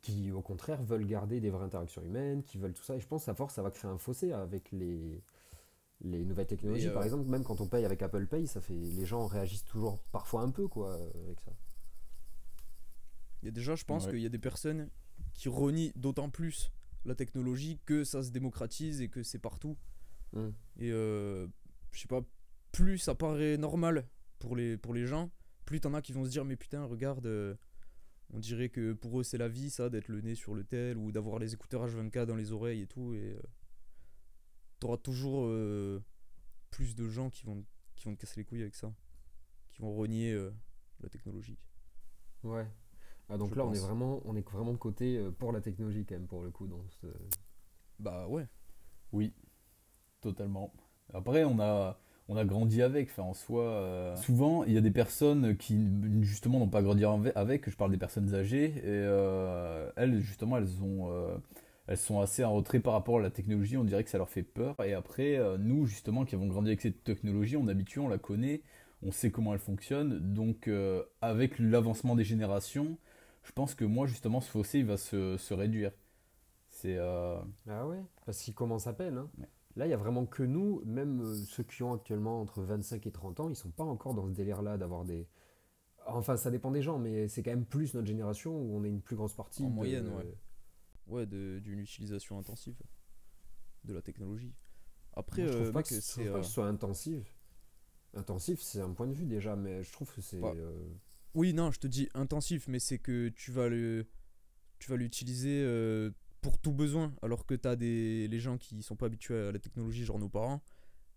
qui 0.01 0.31
au 0.31 0.41
contraire 0.41 0.81
veulent 0.83 1.05
garder 1.05 1.39
des 1.39 1.49
vraies 1.49 1.65
interactions 1.65 2.01
humaines, 2.03 2.43
qui 2.43 2.57
veulent 2.57 2.73
tout 2.73 2.83
ça. 2.83 2.95
Et 2.95 2.99
je 2.99 3.07
pense 3.07 3.27
à 3.29 3.35
force, 3.35 3.53
ça 3.55 3.61
va 3.61 3.69
créer 3.71 3.89
un 3.91 3.97
fossé 3.97 4.31
avec 4.31 4.71
les, 4.71 5.21
les 6.01 6.25
nouvelles 6.25 6.47
technologies. 6.47 6.87
Euh, 6.87 6.93
Par 6.93 7.03
exemple, 7.03 7.29
même 7.29 7.43
quand 7.43 7.61
on 7.61 7.67
paye 7.67 7.85
avec 7.85 8.01
Apple 8.01 8.25
Pay, 8.25 8.47
ça 8.47 8.61
fait, 8.61 8.73
les 8.73 9.05
gens 9.05 9.27
réagissent 9.27 9.65
toujours 9.65 9.99
parfois 10.11 10.41
un 10.41 10.49
peu 10.49 10.67
quoi, 10.67 10.95
avec 10.95 11.39
ça. 11.41 11.51
Il 13.43 13.45
y 13.45 13.49
a 13.49 13.51
déjà, 13.51 13.75
je 13.75 13.85
pense 13.85 14.05
Ouais. 14.05 14.11
qu'il 14.13 14.21
y 14.21 14.25
a 14.25 14.29
des 14.29 14.39
personnes 14.39 14.89
qui 15.33 15.49
renient 15.49 15.91
d'autant 15.95 16.29
plus 16.29 16.71
la 17.05 17.13
technologie 17.15 17.79
que 17.85 18.03
ça 18.03 18.23
se 18.23 18.31
démocratise 18.31 19.01
et 19.01 19.09
que 19.09 19.21
c'est 19.23 19.39
partout. 19.39 19.77
Mm. 20.33 20.47
Et 20.79 20.91
euh, 20.91 21.47
je 21.91 22.01
sais 22.01 22.07
pas, 22.07 22.21
plus 22.71 22.97
ça 22.97 23.15
paraît 23.15 23.57
normal 23.57 24.05
pour 24.39 24.55
les, 24.55 24.77
pour 24.77 24.93
les 24.93 25.05
gens, 25.05 25.31
plus 25.65 25.79
t'en 25.79 25.93
as 25.93 26.01
qui 26.01 26.13
vont 26.13 26.25
se 26.25 26.29
dire 26.29 26.45
mais 26.45 26.55
putain 26.55 26.83
regarde, 26.85 27.25
euh, 27.25 27.55
on 28.33 28.39
dirait 28.39 28.69
que 28.69 28.93
pour 28.93 29.19
eux 29.19 29.23
c'est 29.23 29.37
la 29.37 29.47
vie 29.47 29.69
ça 29.69 29.89
d'être 29.89 30.07
le 30.07 30.21
nez 30.21 30.35
sur 30.35 30.53
le 30.53 30.63
tel 30.63 30.97
ou 30.97 31.11
d'avoir 31.11 31.39
les 31.39 31.53
écouteurs 31.53 31.87
H24 31.87 32.25
dans 32.25 32.35
les 32.35 32.51
oreilles 32.51 32.81
et 32.81 32.87
tout 32.87 33.13
et 33.13 33.33
euh, 33.33 33.41
t'auras 34.79 34.97
toujours 34.97 35.45
euh, 35.45 36.03
plus 36.69 36.95
de 36.95 37.07
gens 37.07 37.29
qui 37.29 37.45
vont, 37.45 37.63
qui 37.95 38.05
vont 38.05 38.15
te 38.15 38.21
casser 38.21 38.39
les 38.39 38.43
couilles 38.43 38.61
avec 38.61 38.75
ça, 38.75 38.93
qui 39.69 39.81
vont 39.81 39.95
renier 39.95 40.33
euh, 40.33 40.51
la 41.01 41.09
technologie. 41.09 41.57
Ouais. 42.43 42.67
Ah, 43.29 43.37
donc 43.37 43.51
Je 43.51 43.55
là, 43.55 43.65
on 43.65 43.73
est, 43.73 43.79
vraiment, 43.79 44.21
on 44.25 44.35
est 44.35 44.49
vraiment 44.49 44.71
de 44.71 44.77
côté 44.77 45.21
pour 45.37 45.51
la 45.51 45.59
technologie 45.59 46.05
quand 46.05 46.15
même, 46.15 46.27
pour 46.27 46.43
le 46.43 46.49
coup. 46.49 46.65
Dans 46.65 46.87
ce... 47.01 47.07
Bah 47.99 48.25
ouais. 48.27 48.47
Oui, 49.11 49.33
totalement. 50.21 50.73
Après, 51.13 51.43
on 51.43 51.59
a, 51.59 51.99
on 52.29 52.37
a 52.37 52.45
grandi 52.45 52.81
avec. 52.81 53.09
Enfin, 53.09 53.23
en 53.23 53.33
soi, 53.33 53.63
euh, 53.63 54.15
souvent, 54.15 54.63
il 54.65 54.73
y 54.73 54.77
a 54.77 54.81
des 54.81 54.91
personnes 54.91 55.55
qui, 55.57 55.87
justement, 56.21 56.59
n'ont 56.59 56.67
pas 56.69 56.81
grandi 56.81 57.03
ave- 57.05 57.31
avec. 57.35 57.69
Je 57.69 57.75
parle 57.75 57.91
des 57.91 57.97
personnes 57.97 58.33
âgées. 58.35 58.65
Et 58.77 58.81
euh, 58.85 59.89
elles, 59.95 60.19
justement, 60.21 60.57
elles, 60.57 60.81
ont, 60.83 61.11
euh, 61.11 61.37
elles 61.87 61.97
sont 61.97 62.19
assez 62.19 62.43
en 62.43 62.53
retrait 62.53 62.79
par 62.79 62.93
rapport 62.93 63.19
à 63.19 63.21
la 63.21 63.29
technologie. 63.31 63.77
On 63.77 63.83
dirait 63.83 64.03
que 64.03 64.09
ça 64.09 64.17
leur 64.17 64.29
fait 64.29 64.43
peur. 64.43 64.75
Et 64.83 64.93
après, 64.93 65.39
nous, 65.59 65.85
justement, 65.85 66.25
qui 66.25 66.35
avons 66.35 66.47
grandi 66.47 66.69
avec 66.69 66.81
cette 66.81 67.03
technologie, 67.03 67.57
on 67.57 67.67
est 67.67 67.71
habitué, 67.71 68.01
on 68.01 68.09
la 68.09 68.17
connaît, 68.17 68.61
on 69.03 69.11
sait 69.11 69.31
comment 69.31 69.53
elle 69.53 69.59
fonctionne. 69.59 70.19
Donc, 70.33 70.69
avec 71.21 71.59
l'avancement 71.59 72.15
des 72.15 72.23
générations, 72.25 72.97
je 73.43 73.51
pense 73.53 73.75
que 73.75 73.85
moi, 73.85 74.07
justement, 74.07 74.41
ce 74.41 74.49
fossé, 74.49 74.79
il 74.79 74.85
va 74.85 74.97
se, 74.97 75.37
se 75.37 75.53
réduire. 75.53 75.91
C'est. 76.69 76.97
Ah 77.69 77.85
ouais 77.87 78.03
Parce 78.25 78.39
qu'ils 78.41 78.53
commencent 78.55 78.87
à 78.87 78.93
peine. 78.93 79.17
hein. 79.17 79.29
Ouais. 79.37 79.47
Là, 79.77 79.85
il 79.85 79.91
y 79.91 79.93
a 79.93 79.97
vraiment 79.97 80.25
que 80.25 80.41
nous, 80.41 80.81
même 80.85 81.21
euh, 81.21 81.35
ceux 81.35 81.61
qui 81.61 81.83
ont 81.83 81.93
actuellement 81.93 82.41
entre 82.41 82.63
25 82.63 83.05
et 83.05 83.11
30 83.11 83.39
ans, 83.39 83.49
ils 83.49 83.55
sont 83.55 83.69
pas 83.69 83.83
encore 83.83 84.15
dans 84.15 84.27
ce 84.27 84.33
délire-là 84.33 84.75
d'avoir 84.77 85.05
des. 85.05 85.27
Enfin, 86.07 86.35
ça 86.35 86.49
dépend 86.49 86.71
des 86.71 86.81
gens, 86.81 86.97
mais 86.97 87.27
c'est 87.27 87.43
quand 87.43 87.51
même 87.51 87.65
plus 87.65 87.93
notre 87.93 88.07
génération 88.07 88.59
où 88.59 88.75
on 88.75 88.83
est 88.83 88.89
une 88.89 89.01
plus 89.01 89.15
grosse 89.15 89.35
partie. 89.35 89.63
En 89.63 89.69
de- 89.69 89.73
moyenne, 89.73 90.09
ouais. 90.09 90.35
Ouais, 91.05 91.25
d'une 91.27 91.79
utilisation 91.79 92.39
intensive 92.39 92.75
de 93.83 93.93
la 93.93 94.01
technologie. 94.01 94.53
Après, 95.13 95.43
Moi, 95.43 95.51
je 95.51 95.53
trouve 95.55 95.67
euh, 95.67 95.71
pas 95.71 95.79
mec, 95.79 95.87
que, 95.87 95.95
je 95.95 96.11
trouve 96.11 96.23
pas 96.25 96.29
euh, 96.31 96.39
que 96.41 96.45
ce 96.47 96.51
soit 96.53 96.67
intensif. 96.67 97.35
Intensif, 98.15 98.59
c'est 98.61 98.81
un 98.81 98.93
point 98.93 99.07
de 99.07 99.13
vue 99.13 99.25
déjà, 99.27 99.55
mais 99.55 99.83
je 99.83 99.91
trouve 99.91 100.11
que 100.11 100.21
c'est. 100.21 100.39
Pas- 100.41 100.55
euh, 100.55 100.89
Oui, 101.35 101.53
non, 101.53 101.71
je 101.71 101.79
te 101.79 101.87
dis 101.87 102.09
intensif, 102.15 102.67
mais 102.67 102.79
c'est 102.79 102.97
que 102.97 103.29
tu 103.29 103.51
vas 103.51 103.69
le, 103.69 104.07
tu 104.79 104.89
vas 104.89 104.97
l'utiliser 104.97 105.61
euh, 105.63 106.09
pour 106.41 106.57
tout 106.59 106.71
besoin, 106.71 107.13
alors 107.21 107.45
que 107.45 107.55
t'as 107.55 107.75
des 107.75 108.27
les 108.27 108.39
gens 108.39 108.57
qui 108.57 108.81
sont 108.81 108.95
pas 108.95 109.07
habitués 109.07 109.49
à 109.49 109.51
la 109.51 109.59
technologie, 109.59 110.05
genre 110.05 110.19
nos 110.19 110.29
parents, 110.29 110.61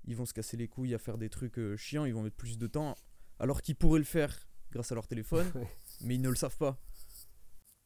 ils 0.04 0.16
vont 0.16 0.24
se 0.24 0.32
casser 0.34 0.56
les 0.56 0.68
couilles 0.68 0.94
à 0.94 0.98
faire 0.98 1.18
des 1.18 1.28
trucs 1.28 1.58
euh, 1.58 1.76
chiants, 1.76 2.04
ils 2.04 2.14
vont 2.14 2.22
mettre 2.22 2.36
plus 2.36 2.58
de 2.58 2.66
temps, 2.66 2.94
alors 3.38 3.62
qu'ils 3.62 3.76
pourraient 3.76 3.98
le 3.98 4.04
faire 4.04 4.34
grâce 4.72 4.92
à 4.92 4.94
leur 4.94 5.06
téléphone, 5.06 5.46
mais 6.02 6.14
ils 6.14 6.22
ne 6.22 6.28
le 6.28 6.36
savent 6.36 6.56
pas. 6.56 6.78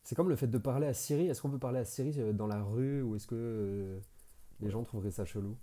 C'est 0.03 0.15
comme 0.15 0.29
le 0.29 0.37
fait 0.37 0.49
de 0.49 0.59
parler 0.59 0.87
à 0.87 0.93
Siri. 0.93 1.29
Est-ce 1.29 1.41
qu'on 1.41 1.51
peut 1.51 1.59
parler 1.59 1.79
à 1.79 1.85
Siri 1.85 2.21
euh, 2.21 2.33
dans 2.33 2.47
la 2.47 2.63
rue 2.63 3.03
ou 3.03 3.17
est-ce 3.17 3.27
que 3.27 3.35
euh, 3.35 4.01
les 4.61 4.71
gens 4.71 4.85
trouveraient 4.85 5.11
ça 5.11 5.25
chelou? 5.25 5.57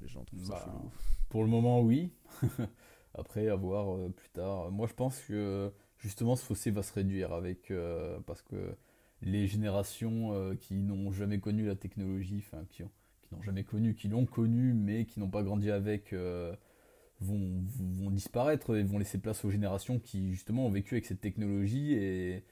Les 0.00 0.08
gens 0.08 0.24
trouvent 0.24 0.44
ça 0.44 0.54
Bah, 0.54 0.62
chelou. 0.64 0.90
Pour 1.28 1.42
le 1.42 1.48
moment, 1.48 1.80
oui. 1.80 2.12
Après, 3.14 3.48
à 3.48 3.54
voir 3.54 3.94
euh, 3.94 4.08
plus 4.08 4.28
tard. 4.30 4.70
Moi, 4.72 4.88
je 4.88 4.94
pense 4.94 5.20
que 5.20 5.72
justement, 5.98 6.34
ce 6.36 6.44
fossé 6.44 6.70
va 6.70 6.82
se 6.82 6.92
réduire 6.92 7.32
avec 7.32 7.70
euh, 7.70 8.18
parce 8.26 8.42
que 8.42 8.76
les 9.24 9.46
générations 9.46 10.32
euh, 10.34 10.54
qui 10.54 10.74
n'ont 10.74 11.10
jamais 11.10 11.40
connu 11.40 11.66
la 11.66 11.76
technologie, 11.76 12.44
enfin 12.46 12.64
qui 12.70 12.82
qui 13.22 13.34
n'ont 13.34 13.42
jamais 13.42 13.64
connu, 13.64 13.94
qui 13.94 14.08
l'ont 14.08 14.26
connu 14.26 14.74
mais 14.74 15.06
qui 15.06 15.18
n'ont 15.18 15.30
pas 15.30 15.42
grandi 15.42 15.70
avec, 15.70 16.12
euh, 16.12 16.54
vont, 17.20 18.10
disparaître 18.10 18.76
et 18.76 18.82
vont 18.82 18.98
laisser 18.98 19.18
place 19.18 19.44
aux 19.44 19.50
générations 19.50 19.98
qui 19.98 20.30
justement 20.30 20.66
ont 20.66 20.70
vécu 20.70 20.94
avec 20.94 21.06
cette 21.06 21.20
technologie 21.20 21.94
et, 21.94 22.44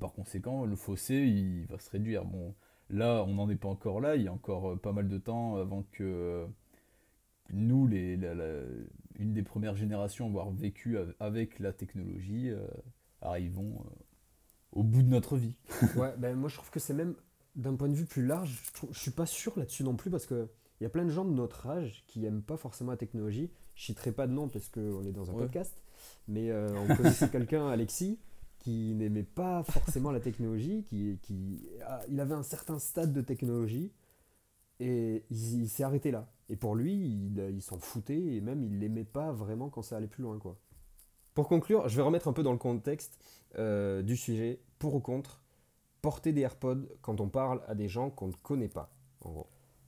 par 0.00 0.12
conséquent, 0.12 0.64
le 0.64 0.76
fossé 0.76 1.14
il 1.14 1.66
va 1.66 1.78
se 1.78 1.90
réduire. 1.90 2.24
Bon, 2.24 2.54
là, 2.90 3.24
on 3.26 3.34
n'en 3.34 3.48
est 3.50 3.56
pas 3.56 3.68
encore 3.68 4.00
là. 4.00 4.16
Il 4.16 4.22
y 4.22 4.28
a 4.28 4.32
encore 4.32 4.72
euh, 4.72 4.76
pas 4.76 4.92
mal 4.92 5.08
de 5.08 5.18
temps 5.18 5.56
avant 5.56 5.84
que 5.92 6.46
nous, 7.50 7.88
une 7.88 9.32
des 9.32 9.42
premières 9.42 9.76
générations 9.76 10.26
à 10.26 10.28
avoir 10.28 10.50
vécu 10.50 10.98
av- 10.98 11.14
avec 11.20 11.58
la 11.58 11.72
technologie, 11.72 12.50
euh, 12.50 12.66
arrivons 13.20 13.84
au 14.72 14.82
bout 14.82 15.02
de 15.02 15.08
notre 15.08 15.36
vie. 15.36 15.54
Ouais, 15.96 16.14
ben 16.18 16.36
moi 16.36 16.48
je 16.48 16.56
trouve 16.56 16.70
que 16.70 16.80
c'est 16.80 16.94
même 16.94 17.14
d'un 17.56 17.74
point 17.74 17.88
de 17.88 17.94
vue 17.94 18.04
plus 18.06 18.24
large, 18.26 18.60
je, 18.66 18.72
trouve- 18.72 18.90
je 18.92 18.98
suis 19.00 19.10
pas 19.10 19.26
sûr 19.26 19.52
là-dessus 19.58 19.82
non 19.84 19.96
plus 19.96 20.10
parce 20.10 20.26
que 20.26 20.48
il 20.80 20.84
y 20.84 20.86
a 20.86 20.90
plein 20.90 21.04
de 21.04 21.10
gens 21.10 21.24
de 21.24 21.32
notre 21.32 21.66
âge 21.66 22.04
qui 22.06 22.24
aiment 22.24 22.42
pas 22.42 22.56
forcément 22.56 22.92
la 22.92 22.96
technologie. 22.96 23.50
Je 23.74 23.84
citerai 23.86 24.12
pas 24.12 24.28
de 24.28 24.32
nom 24.32 24.48
parce 24.48 24.68
qu'on 24.68 25.02
est 25.04 25.10
dans 25.12 25.28
un 25.28 25.34
Ouais. 25.34 25.40
podcast, 25.42 25.74
mais 26.28 26.50
euh, 26.52 26.68
on 26.88 26.94
connaissait 26.94 27.28
quelqu'un, 27.32 27.66
Alexis, 27.68 28.20
qui 28.60 28.94
n'aimait 28.94 29.24
pas 29.24 29.64
forcément 29.64 30.12
la 30.12 30.20
technologie, 30.20 30.84
qui, 30.84 31.18
qui 31.22 31.68
ah, 31.84 32.00
il 32.08 32.20
avait 32.20 32.34
un 32.36 32.44
certain 32.44 32.78
stade 32.78 33.12
de 33.12 33.20
technologie 33.22 33.90
et 34.80 35.24
il, 35.30 35.62
il 35.62 35.68
s'est 35.68 35.82
arrêté 35.82 36.12
là. 36.12 36.30
Et 36.48 36.54
pour 36.56 36.76
lui, 36.76 36.94
il, 36.94 37.44
il 37.52 37.62
s'en 37.62 37.78
foutait 37.78 38.20
et 38.36 38.40
même 38.40 38.62
il 38.62 38.78
l'aimait 38.78 39.02
pas 39.04 39.32
vraiment 39.32 39.68
quand 39.70 39.82
ça 39.82 39.96
allait 39.96 40.06
plus 40.06 40.22
loin 40.22 40.38
quoi. 40.38 40.56
Pour 41.38 41.46
conclure, 41.46 41.88
je 41.88 41.94
vais 41.94 42.02
remettre 42.02 42.26
un 42.26 42.32
peu 42.32 42.42
dans 42.42 42.50
le 42.50 42.58
contexte 42.58 43.16
euh, 43.58 44.02
du 44.02 44.16
sujet, 44.16 44.58
pour 44.80 44.96
ou 44.96 44.98
contre, 44.98 45.40
porter 46.02 46.32
des 46.32 46.40
AirPods 46.40 46.88
quand 47.00 47.20
on 47.20 47.28
parle 47.28 47.62
à 47.68 47.76
des 47.76 47.86
gens 47.86 48.10
qu'on 48.10 48.26
ne 48.26 48.32
connaît 48.32 48.66
pas. 48.66 48.90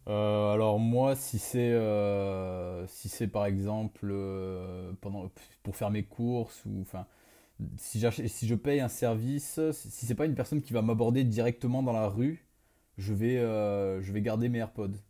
Euh, 0.07 0.53
alors 0.53 0.79
moi, 0.79 1.17
si 1.17 1.41
c'est 1.41 1.73
euh, 1.73 2.87
si 2.87 3.09
c'est 3.09 3.27
par 3.27 3.47
exemple 3.47 4.15
pendant 5.01 5.29
pour 5.65 5.75
faire 5.75 5.91
mes 5.91 6.05
courses 6.05 6.65
ou 6.67 6.83
enfin 6.83 7.05
si 7.79 8.01
si 8.29 8.47
je 8.47 8.55
paye 8.55 8.79
un 8.79 8.87
service, 8.87 9.59
si 9.73 10.07
c'est 10.07 10.15
pas 10.15 10.27
une 10.27 10.37
personne 10.37 10.63
qui 10.63 10.73
va 10.73 10.83
m'aborder 10.83 11.25
directement 11.25 11.83
dans 11.83 11.93
la 11.93 12.07
rue, 12.07 12.47
je 12.97 13.13
vais 13.13 13.39
je 13.39 14.13
vais 14.13 14.23
garder 14.23 14.49
mes 14.49 14.59
AirPods. 14.59 15.01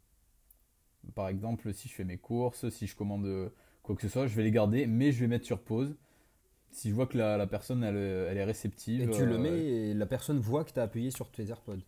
Par 1.14 1.28
exemple, 1.28 1.74
si 1.74 1.86
je 1.88 1.92
fais 1.92 2.04
mes 2.04 2.16
courses, 2.16 2.70
si 2.70 2.86
je 2.86 2.96
commande 2.96 3.52
quoi 3.82 3.94
que 3.94 4.00
ce 4.00 4.08
soit, 4.08 4.26
je 4.26 4.34
vais 4.34 4.42
les 4.42 4.50
garder, 4.50 4.86
mais 4.86 5.12
je 5.12 5.20
vais 5.20 5.26
mettre 5.26 5.44
sur 5.44 5.60
pause. 5.60 5.94
Si 6.72 6.88
je 6.90 6.94
vois 6.94 7.06
que 7.06 7.16
la, 7.18 7.36
la 7.36 7.46
personne 7.46 7.82
elle, 7.84 7.96
elle 7.96 8.36
est 8.38 8.44
réceptive. 8.44 9.02
Et 9.02 9.08
tu 9.08 9.26
le 9.26 9.36
euh, 9.36 9.38
mets 9.38 9.64
et 9.64 9.94
la 9.94 10.06
personne 10.06 10.38
voit 10.38 10.64
que 10.64 10.72
tu 10.72 10.78
as 10.78 10.84
appuyé 10.84 11.10
sur 11.10 11.28
tes 11.28 11.48
AirPods. 11.48 11.80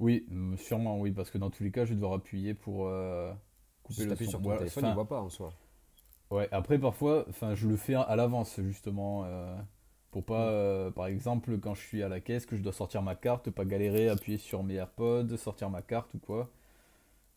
Oui, 0.00 0.26
euh, 0.32 0.56
sûrement, 0.56 1.00
oui, 1.00 1.12
parce 1.12 1.30
que 1.30 1.38
dans 1.38 1.50
tous 1.50 1.62
les 1.64 1.70
cas, 1.70 1.84
je 1.84 1.90
vais 1.90 1.94
devoir 1.96 2.12
appuyer 2.14 2.54
pour 2.54 2.86
euh, 2.88 3.32
couper 3.82 4.04
Si 4.04 4.06
le 4.06 4.16
son. 4.16 4.24
sur 4.26 4.42
ton 4.42 4.50
Ouais, 4.50 4.56
téléphone, 4.58 4.86
il 4.86 4.92
voit 4.92 5.08
pas 5.08 5.20
en 5.22 5.30
soi. 5.30 5.54
Ouais, 6.30 6.48
après 6.52 6.78
parfois, 6.78 7.26
enfin, 7.28 7.54
je 7.54 7.68
le 7.68 7.76
fais 7.76 7.94
à 7.94 8.16
l'avance 8.16 8.60
justement 8.60 9.24
euh, 9.24 9.56
pour 10.10 10.24
pas, 10.24 10.48
euh, 10.50 10.90
par 10.90 11.06
exemple, 11.06 11.58
quand 11.58 11.74
je 11.74 11.82
suis 11.82 12.02
à 12.02 12.08
la 12.08 12.20
caisse, 12.20 12.46
que 12.46 12.56
je 12.56 12.62
dois 12.62 12.72
sortir 12.72 13.02
ma 13.02 13.14
carte, 13.14 13.50
pas 13.50 13.64
galérer, 13.64 14.08
appuyer 14.08 14.38
sur 14.38 14.62
mes 14.64 14.74
AirPods, 14.74 15.36
sortir 15.36 15.70
ma 15.70 15.82
carte 15.82 16.12
ou 16.14 16.18
quoi. 16.18 16.50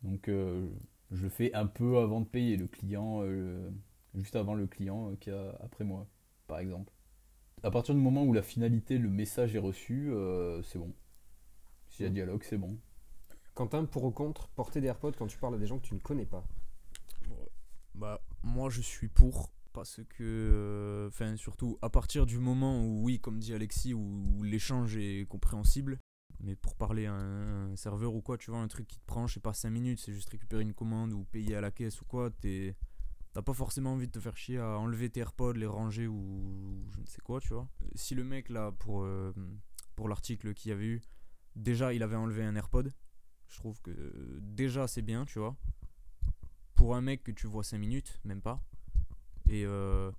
Donc, 0.02 0.28
euh, 0.28 0.68
je 1.12 1.24
le 1.24 1.30
fais 1.30 1.54
un 1.54 1.66
peu 1.66 1.98
avant 1.98 2.20
de 2.22 2.26
payer 2.26 2.56
le 2.56 2.66
client, 2.68 3.22
juste 4.14 4.36
avant 4.36 4.54
le 4.54 4.66
client 4.66 5.14
qui 5.20 5.30
a 5.30 5.56
après 5.62 5.84
moi, 5.84 6.06
par 6.48 6.58
exemple. 6.58 6.92
À 7.62 7.70
partir 7.70 7.94
du 7.94 8.00
moment 8.00 8.24
où 8.24 8.32
la 8.32 8.42
finalité, 8.42 8.98
le 8.98 9.08
message 9.10 9.54
est 9.54 9.60
reçu, 9.60 10.10
euh, 10.12 10.62
c'est 10.64 10.78
bon. 10.78 10.92
S'il 11.88 12.04
y 12.04 12.06
a 12.06 12.10
Mm. 12.10 12.14
dialogue, 12.14 12.42
c'est 12.44 12.58
bon. 12.58 12.78
Quentin, 13.54 13.84
pour 13.84 14.04
ou 14.04 14.10
contre, 14.10 14.48
porter 14.48 14.80
des 14.80 14.88
AirPods 14.88 15.12
quand 15.12 15.26
tu 15.28 15.38
parles 15.38 15.54
à 15.56 15.58
des 15.58 15.66
gens 15.66 15.78
que 15.78 15.86
tu 15.86 15.94
ne 15.94 16.00
connais 16.00 16.26
pas. 16.26 16.44
Bah, 17.94 18.20
moi 18.42 18.70
je 18.70 18.80
suis 18.80 19.08
pour 19.08 19.50
parce 19.72 20.00
que, 20.08 20.22
euh, 20.22 21.08
enfin, 21.08 21.36
surtout 21.36 21.78
à 21.82 21.90
partir 21.90 22.26
du 22.26 22.38
moment 22.38 22.80
où, 22.84 23.02
oui, 23.04 23.20
comme 23.20 23.38
dit 23.38 23.54
Alexis, 23.54 23.94
où, 23.94 24.00
où 24.38 24.42
l'échange 24.42 24.96
est 24.96 25.26
compréhensible, 25.28 25.98
mais 26.40 26.56
pour 26.56 26.74
parler 26.74 27.06
à 27.06 27.12
un, 27.12 27.72
un 27.72 27.76
serveur 27.76 28.14
ou 28.14 28.20
quoi, 28.22 28.38
tu 28.38 28.50
vois, 28.50 28.60
un 28.60 28.68
truc 28.68 28.86
qui 28.88 28.98
te 28.98 29.06
prend, 29.06 29.26
je 29.26 29.34
sais 29.34 29.40
pas, 29.40 29.52
5 29.52 29.70
minutes, 29.70 30.00
c'est 30.00 30.12
juste 30.12 30.28
récupérer 30.30 30.62
une 30.62 30.74
commande 30.74 31.12
ou 31.12 31.24
payer 31.24 31.56
à 31.56 31.60
la 31.60 31.70
caisse 31.70 32.00
ou 32.00 32.04
quoi, 32.06 32.30
t'es. 32.30 32.74
Pas 33.42 33.54
forcément 33.54 33.92
envie 33.92 34.06
de 34.06 34.12
te 34.12 34.20
faire 34.20 34.36
chier 34.36 34.58
à 34.58 34.78
enlever 34.78 35.10
tes 35.10 35.20
AirPods, 35.20 35.52
les 35.54 35.66
ranger 35.66 36.06
ou 36.06 36.84
je 36.90 37.00
ne 37.00 37.06
sais 37.06 37.20
quoi, 37.22 37.40
tu 37.40 37.48
vois. 37.54 37.68
Si 37.94 38.14
le 38.14 38.24
mec 38.24 38.48
là, 38.48 38.72
pour, 38.72 39.02
euh, 39.02 39.32
pour 39.96 40.08
l'article 40.08 40.54
qu'il 40.54 40.70
y 40.70 40.72
avait 40.72 40.86
eu, 40.86 41.00
déjà 41.56 41.92
il 41.92 42.02
avait 42.02 42.16
enlevé 42.16 42.44
un 42.44 42.56
AirPod, 42.56 42.92
je 43.48 43.56
trouve 43.56 43.80
que 43.80 43.90
euh, 43.90 44.38
déjà 44.40 44.86
c'est 44.88 45.02
bien, 45.02 45.24
tu 45.24 45.38
vois 45.38 45.56
pour 46.74 46.94
un 46.94 47.00
mec 47.00 47.24
que 47.24 47.32
tu 47.32 47.48
vois 47.48 47.64
5 47.64 47.78
minutes, 47.78 48.20
même 48.24 48.40
pas. 48.40 48.62
Et, 49.48 49.64
euh, 49.66 50.12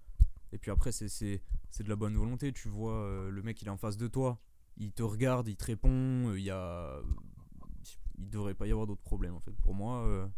et 0.51 0.57
puis 0.57 0.71
après, 0.71 0.91
c'est- 0.91 1.41
de 1.79 1.87
la 1.87 1.95
bonne 1.95 2.17
volonté. 2.17 2.51
Tu 2.51 2.67
vois, 2.67 3.29
le 3.31 3.41
mec, 3.41 3.61
il 3.61 3.67
est 3.69 3.71
en 3.71 3.77
face 3.77 3.95
de 3.95 4.09
toi. 4.09 4.41
Il 4.75 4.91
te 4.91 5.01
regarde, 5.01 5.47
il 5.47 5.55
te 5.55 5.63
répond. 5.63 6.33
Il 6.35 6.43
y 6.43 6.49
a. 6.51 6.99
Il 8.17 8.29
devrait 8.29 8.55
pas 8.55 8.67
y 8.67 8.71
avoir 8.71 8.87
d'autres 8.87 9.01
problèmes, 9.01 9.35
en 9.35 9.39
fait. 9.39 9.53
Pour 9.63 9.73
moi, 9.73 10.29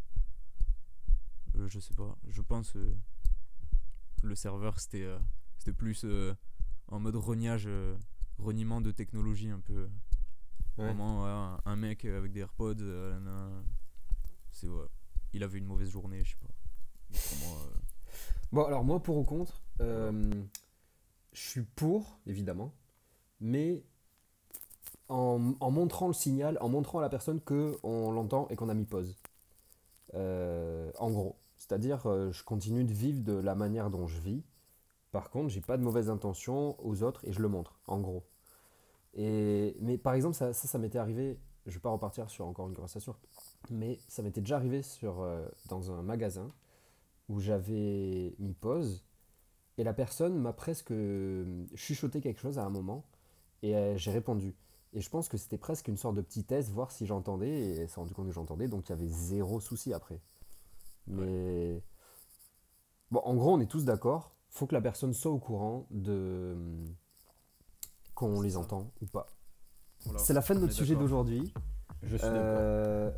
euh, 1.56 1.68
je 1.68 1.80
sais 1.80 1.94
pas. 1.94 2.16
Je 2.28 2.42
pense. 2.42 2.76
euh, 2.76 2.94
le 4.22 4.34
serveur, 4.34 4.78
c'était 4.78 5.04
euh, 5.04 5.18
c'était 5.58 5.72
plus 5.72 6.04
euh, 6.04 6.34
en 6.88 7.00
mode 7.00 7.16
rognage, 7.16 7.68
reniement 8.38 8.80
de 8.80 8.90
technologie, 8.90 9.50
un 9.50 9.60
peu. 9.60 9.88
Ouais. 10.78 10.86
Vraiment, 10.86 11.24
ouais, 11.24 11.58
un, 11.64 11.76
mec 11.76 12.04
avec 12.04 12.32
des 12.32 12.40
AirPods, 12.40 12.76
c'est 14.50 14.68
ouais, 14.68 14.86
il 15.32 15.42
avait 15.42 15.58
une 15.58 15.66
mauvaise 15.66 15.90
journée, 15.90 16.24
je 16.24 16.30
sais 16.30 16.36
pas. 16.36 17.46
Moi, 17.46 17.58
Bon, 18.52 18.64
alors 18.64 18.84
moi, 18.84 19.02
pour 19.02 19.16
ou 19.16 19.24
contre, 19.24 19.62
je 19.80 20.44
suis 21.32 21.62
pour, 21.62 22.18
évidemment, 22.26 22.74
mais 23.40 23.84
en, 25.08 25.54
en 25.60 25.70
montrant 25.70 26.06
le 26.06 26.14
signal, 26.14 26.58
en 26.60 26.68
montrant 26.68 26.98
à 26.98 27.02
la 27.02 27.08
personne 27.08 27.40
qu'on 27.40 28.12
l'entend 28.12 28.48
et 28.48 28.56
qu'on 28.56 28.68
a 28.68 28.74
mis 28.74 28.84
pause. 28.84 29.16
Euh, 30.14 30.90
en 30.98 31.10
gros. 31.10 31.36
C'est-à-dire, 31.62 32.06
euh, 32.06 32.32
je 32.32 32.42
continue 32.42 32.82
de 32.82 32.92
vivre 32.92 33.22
de 33.22 33.34
la 33.34 33.54
manière 33.54 33.88
dont 33.88 34.08
je 34.08 34.20
vis. 34.20 34.42
Par 35.12 35.30
contre, 35.30 35.48
j'ai 35.48 35.60
pas 35.60 35.76
de 35.76 35.82
mauvaise 35.84 36.10
intention 36.10 36.74
aux 36.84 37.04
autres 37.04 37.24
et 37.24 37.32
je 37.32 37.40
le 37.40 37.46
montre, 37.46 37.78
en 37.86 38.00
gros. 38.00 38.24
Et, 39.14 39.76
mais 39.80 39.96
par 39.96 40.14
exemple, 40.14 40.34
ça, 40.34 40.52
ça, 40.52 40.78
m'était 40.78 40.98
arrivé, 40.98 41.38
je 41.66 41.74
vais 41.74 41.80
pas 41.80 41.90
repartir 41.90 42.28
sur 42.30 42.46
encore 42.46 42.66
une 42.66 42.74
conversation, 42.74 43.14
mais 43.70 44.00
ça 44.08 44.22
m'était 44.22 44.40
déjà 44.40 44.56
arrivé 44.56 44.82
sur, 44.82 45.20
euh, 45.20 45.46
dans 45.68 45.92
un 45.92 46.02
magasin 46.02 46.48
où 47.28 47.38
j'avais 47.38 48.34
mis 48.40 48.54
pause 48.54 49.04
et 49.78 49.84
la 49.84 49.94
personne 49.94 50.36
m'a 50.36 50.52
presque 50.52 50.90
euh, 50.90 51.64
chuchoté 51.76 52.20
quelque 52.20 52.40
chose 52.40 52.58
à 52.58 52.64
un 52.64 52.70
moment 52.70 53.04
et 53.62 53.74
j'ai 53.96 54.10
répondu. 54.10 54.56
Et 54.94 55.00
je 55.00 55.08
pense 55.08 55.28
que 55.28 55.36
c'était 55.36 55.58
presque 55.58 55.86
une 55.86 55.96
sorte 55.96 56.16
de 56.16 56.22
petit 56.22 56.42
test, 56.42 56.70
voir 56.70 56.90
si 56.90 57.06
j'entendais 57.06 57.50
et 57.50 57.76
elle 57.82 57.88
s'est 57.88 58.00
rendu 58.00 58.14
compte 58.14 58.26
que 58.26 58.32
j'entendais, 58.32 58.66
donc 58.66 58.88
il 58.88 58.90
y 58.90 58.94
avait 58.94 59.06
zéro 59.06 59.60
souci 59.60 59.94
après. 59.94 60.20
Mais 61.06 61.82
bon, 63.10 63.20
en 63.24 63.34
gros, 63.34 63.52
on 63.54 63.60
est 63.60 63.66
tous 63.70 63.84
d'accord, 63.84 64.32
faut 64.48 64.66
que 64.66 64.74
la 64.74 64.80
personne 64.80 65.12
soit 65.12 65.30
au 65.30 65.38
courant 65.38 65.86
de 65.90 66.56
qu'on 68.14 68.40
les 68.42 68.50
ça. 68.50 68.58
entend 68.58 68.92
ou 69.00 69.06
pas. 69.06 69.26
voilà, 70.04 70.18
C'est 70.18 70.34
la 70.34 70.42
fin 70.42 70.54
de 70.54 70.58
on 70.58 70.62
notre 70.62 70.74
sujet 70.74 70.94
d'aujourd'hui. 70.94 71.52
Je 72.02 72.16
suis 72.16 72.26
d'accord. 72.26 73.12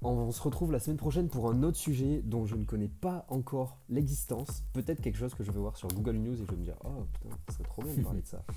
On 0.00 0.30
se 0.30 0.40
retrouve 0.40 0.70
la 0.70 0.78
semaine 0.78 0.96
prochaine 0.96 1.28
pour 1.28 1.50
un 1.50 1.64
autre 1.64 1.76
sujet 1.76 2.22
dont 2.24 2.46
je 2.46 2.54
ne 2.54 2.64
connais 2.64 2.88
pas 2.88 3.26
encore 3.28 3.78
l'existence. 3.88 4.62
Peut-être 4.72 5.00
quelque 5.00 5.18
chose 5.18 5.34
que 5.34 5.42
je 5.42 5.50
vais 5.50 5.58
voir 5.58 5.76
sur 5.76 5.88
Google 5.88 6.16
News 6.16 6.34
et 6.34 6.44
je 6.44 6.50
vais 6.50 6.56
me 6.56 6.62
dire 6.62 6.76
Oh 6.84 7.04
putain, 7.12 7.34
ça 7.48 7.54
serait 7.54 7.64
trop 7.64 7.82
bien 7.82 7.94
de 7.94 8.02
parler 8.02 8.22
de 8.22 8.26
ça. 8.26 8.42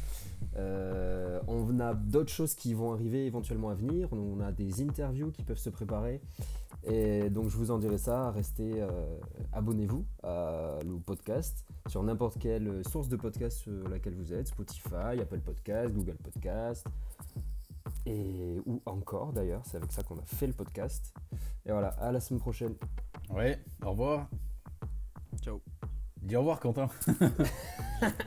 Euh, 0.57 1.39
on 1.47 1.79
a 1.79 1.93
d'autres 1.93 2.31
choses 2.31 2.55
qui 2.55 2.73
vont 2.73 2.91
arriver 2.91 3.25
éventuellement 3.25 3.69
à 3.69 3.73
venir. 3.73 4.09
On 4.11 4.41
a 4.41 4.51
des 4.51 4.81
interviews 4.81 5.31
qui 5.31 5.43
peuvent 5.43 5.57
se 5.57 5.69
préparer. 5.69 6.19
Et 6.83 7.29
donc 7.29 7.47
je 7.47 7.55
vous 7.55 7.71
en 7.71 7.77
dirai 7.77 7.97
ça. 7.97 8.31
Restez, 8.31 8.81
euh, 8.81 8.89
abonnez-vous 9.53 10.03
à 10.23 10.79
le 10.83 10.99
podcast 10.99 11.63
sur 11.87 12.03
n'importe 12.03 12.37
quelle 12.37 12.85
source 12.85 13.07
de 13.07 13.15
podcast 13.15 13.59
sur 13.59 13.87
laquelle 13.87 14.15
vous 14.15 14.33
êtes 14.33 14.47
Spotify, 14.47 15.21
Apple 15.21 15.39
Podcast, 15.39 15.93
Google 15.93 16.17
Podcast 16.21 16.85
et 18.05 18.59
ou 18.65 18.81
encore 18.85 19.33
d'ailleurs, 19.33 19.61
c'est 19.65 19.77
avec 19.77 19.91
ça 19.91 20.03
qu'on 20.03 20.17
a 20.17 20.25
fait 20.25 20.47
le 20.47 20.53
podcast. 20.53 21.13
Et 21.65 21.71
voilà, 21.71 21.89
à 21.89 22.11
la 22.11 22.19
semaine 22.19 22.39
prochaine. 22.39 22.75
Ouais, 23.29 23.59
au 23.83 23.91
revoir. 23.91 24.27
Ciao. 25.41 25.61
Dis 26.21 26.35
au 26.35 26.39
revoir, 26.39 26.59
Quentin. 26.59 26.87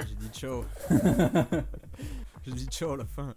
J'ai 0.09 0.15
dit 0.15 0.29
ciao. 0.33 0.65
J'ai 2.43 2.53
dit 2.53 2.67
ciao 2.67 2.93
à 2.93 2.97
la 2.97 3.05
fin. 3.05 3.35